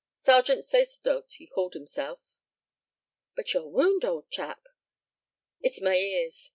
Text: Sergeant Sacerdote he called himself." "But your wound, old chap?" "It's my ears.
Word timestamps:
Sergeant 0.19 0.65
Sacerdote 0.65 1.31
he 1.33 1.45
called 1.45 1.75
himself." 1.75 2.21
"But 3.35 3.53
your 3.53 3.69
wound, 3.69 4.03
old 4.03 4.31
chap?" 4.31 4.65
"It's 5.61 5.79
my 5.79 5.93
ears. 5.95 6.49